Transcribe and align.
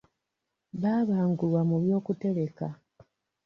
Baabangulwa 0.81 1.61
mu 1.69 1.77
by'okutereka. 1.83 2.67